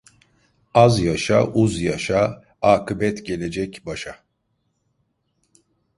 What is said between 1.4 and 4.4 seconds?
uz yaşa, akıbet gelecek başa.